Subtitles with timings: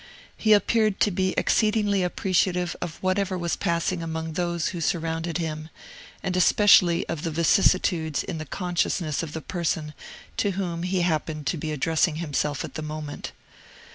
[0.35, 5.69] He appeared to be exceedingly appreciative of whatever was passing among those who surrounded him,
[6.23, 9.93] and especially of the vicissitudes in the consciousness of the person
[10.37, 13.31] to whom he happened to be addressing himself at the moment.